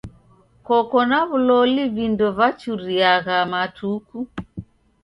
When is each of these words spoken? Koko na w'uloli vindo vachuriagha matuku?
Koko 0.67 0.97
na 1.09 1.19
w'uloli 1.27 1.83
vindo 1.95 2.25
vachuriagha 2.37 3.37
matuku? 3.51 4.17